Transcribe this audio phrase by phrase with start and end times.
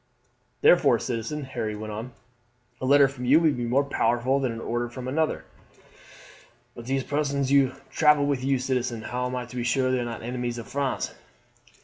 [0.61, 2.13] "Therefore, citizen," Harry went on,
[2.81, 5.45] "a letter from you would be more powerful than an order from another."
[6.73, 9.99] "But these persons who travel with you, citizen how am I to be sure they
[9.99, 11.13] are not enemies of France?"